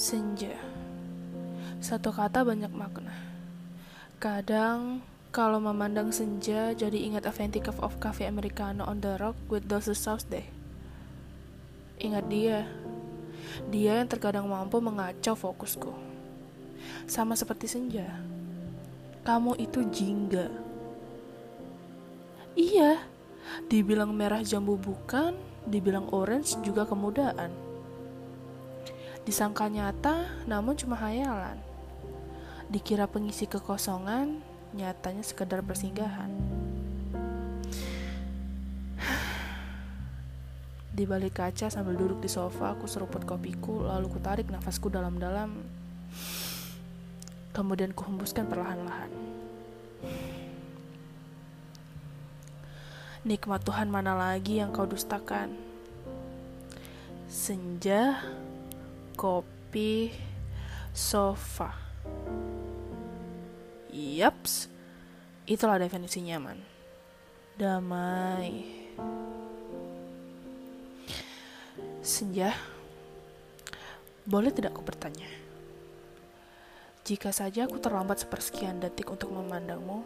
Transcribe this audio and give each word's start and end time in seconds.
Senja. 0.00 0.56
Satu 1.76 2.08
kata 2.08 2.40
banyak 2.40 2.72
makna. 2.72 3.12
Kadang 4.16 5.04
kalau 5.28 5.60
memandang 5.60 6.08
senja 6.08 6.72
jadi 6.72 6.96
ingat 6.96 7.28
a 7.28 7.32
fancy 7.36 7.60
cup 7.60 7.76
of 7.84 8.00
coffee 8.00 8.24
americano 8.24 8.88
on 8.88 9.04
the 9.04 9.20
rock 9.20 9.36
with 9.52 9.68
those 9.68 9.92
sauce 9.92 10.24
deh. 10.24 10.48
Ingat 12.00 12.24
dia. 12.32 12.64
Dia 13.68 14.00
yang 14.00 14.08
terkadang 14.08 14.48
mampu 14.48 14.80
mengacau 14.80 15.36
fokusku. 15.36 15.92
Sama 17.04 17.36
seperti 17.36 17.68
senja. 17.68 18.08
Kamu 19.28 19.52
itu 19.60 19.84
jingga. 19.84 20.48
Iya, 22.56 23.04
dibilang 23.68 24.16
merah 24.16 24.40
jambu 24.40 24.80
bukan, 24.80 25.36
dibilang 25.68 26.08
orange 26.08 26.56
juga 26.64 26.88
kemudahan. 26.88 27.68
Disangka 29.28 29.68
nyata, 29.68 30.40
namun 30.48 30.80
cuma 30.80 30.96
hayalan. 30.96 31.60
Dikira 32.72 33.04
pengisi 33.04 33.44
kekosongan, 33.44 34.40
nyatanya 34.72 35.20
sekedar 35.20 35.60
persinggahan. 35.60 36.32
Di 40.96 41.04
balik 41.04 41.36
kaca 41.36 41.68
sambil 41.68 42.00
duduk 42.00 42.24
di 42.24 42.32
sofa, 42.32 42.72
aku 42.72 42.88
seruput 42.88 43.28
kopiku, 43.28 43.84
lalu 43.84 44.08
kutarik 44.08 44.48
nafasku 44.48 44.88
dalam-dalam. 44.88 45.52
Kemudian 47.52 47.92
kuhembuskan 47.92 48.48
perlahan-lahan. 48.48 49.12
Nikmat 53.20 53.60
Tuhan 53.68 53.92
mana 53.92 54.16
lagi 54.16 54.64
yang 54.64 54.72
kau 54.72 54.88
dustakan? 54.88 55.52
Senja, 57.28 58.16
kopi, 59.20 60.08
sofa. 60.96 61.76
Yaps, 63.92 64.72
itulah 65.44 65.76
definisi 65.76 66.24
nyaman. 66.24 66.56
Damai. 67.60 68.64
Senja, 72.00 72.56
boleh 74.24 74.48
tidak 74.56 74.72
aku 74.72 74.88
bertanya? 74.88 75.28
Jika 77.04 77.28
saja 77.28 77.68
aku 77.68 77.76
terlambat 77.76 78.24
sepersekian 78.24 78.80
detik 78.80 79.12
untuk 79.12 79.36
memandangmu, 79.36 80.00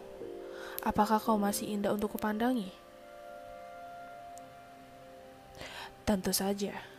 apakah 0.83 1.23
kau 1.23 1.39
masih 1.39 1.71
indah 1.71 1.95
untuk 1.95 2.19
kupandangi? 2.19 2.67
Tentu 6.03 6.35
saja. 6.35 6.94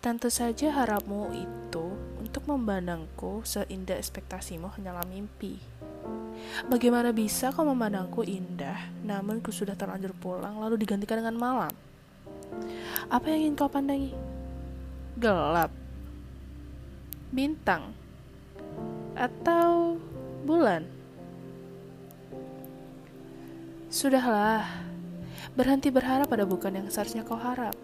Tentu 0.00 0.32
saja 0.32 0.72
harapmu 0.72 1.28
itu 1.36 1.86
untuk 2.20 2.48
memandangku 2.48 3.44
seindah 3.44 4.00
ekspektasimu 4.00 4.72
hanyalah 4.76 5.04
mimpi. 5.04 5.60
Bagaimana 6.68 7.12
bisa 7.12 7.52
kau 7.52 7.68
memandangku 7.68 8.24
indah, 8.24 8.88
namun 9.04 9.44
ku 9.44 9.52
sudah 9.52 9.76
terlanjur 9.76 10.16
pulang 10.16 10.56
lalu 10.56 10.80
digantikan 10.80 11.20
dengan 11.20 11.36
malam? 11.36 11.72
Apa 13.08 13.28
yang 13.28 13.50
ingin 13.50 13.56
kau 13.56 13.68
pandangi? 13.68 14.12
Gelap? 15.20 15.72
Bintang? 17.30 17.92
Atau 19.14 20.00
bulan? 20.44 20.84
Sudahlah, 23.90 24.64
berhenti 25.58 25.90
berharap 25.90 26.30
pada 26.30 26.46
bukan 26.46 26.78
yang 26.78 26.86
seharusnya 26.88 27.26
kau 27.26 27.34
harap. 27.34 27.74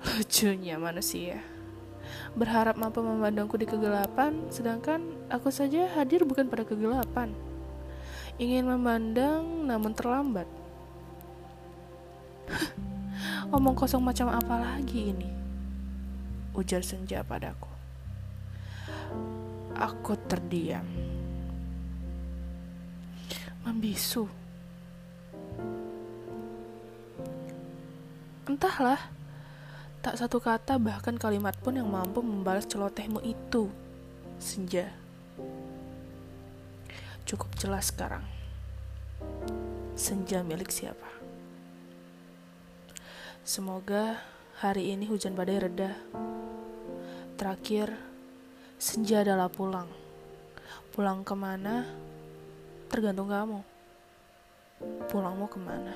Lucunya 0.00 0.80
manusia. 0.80 1.44
Berharap 2.32 2.80
mampu 2.80 3.04
memandangku 3.04 3.60
di 3.60 3.68
kegelapan, 3.68 4.48
sedangkan 4.48 5.04
aku 5.28 5.52
saja 5.52 5.84
hadir 5.92 6.24
bukan 6.24 6.48
pada 6.48 6.64
kegelapan. 6.64 7.36
Ingin 8.40 8.64
memandang 8.64 9.68
namun 9.68 9.92
terlambat. 9.92 10.48
Omong 13.54 13.76
kosong 13.76 14.00
macam 14.00 14.32
apa 14.32 14.56
lagi 14.56 15.12
ini? 15.12 15.28
Ujar 16.56 16.80
senja 16.80 17.20
padaku. 17.20 17.68
Aku 19.76 20.16
terdiam. 20.24 20.88
Membisu. 23.60 24.24
Entahlah, 28.48 29.19
Tak 30.00 30.16
satu 30.16 30.40
kata 30.40 30.80
bahkan 30.80 31.20
kalimat 31.20 31.52
pun 31.60 31.76
yang 31.76 31.92
mampu 31.92 32.24
membalas 32.24 32.64
celotehmu 32.64 33.20
itu. 33.20 33.68
Senja. 34.40 34.88
Cukup 37.28 37.52
jelas 37.60 37.92
sekarang. 37.92 38.24
Senja 39.92 40.40
milik 40.40 40.72
siapa? 40.72 41.04
Semoga 43.44 44.24
hari 44.64 44.96
ini 44.96 45.04
hujan 45.04 45.36
badai 45.36 45.68
reda. 45.68 45.92
Terakhir, 47.36 47.92
senja 48.80 49.20
adalah 49.20 49.52
pulang. 49.52 49.92
Pulang 50.96 51.28
ke 51.28 51.36
mana? 51.36 51.84
Tergantung 52.88 53.28
kamu. 53.28 53.60
Pulangmu 55.12 55.44
ke 55.44 55.60
mana? 55.60 55.92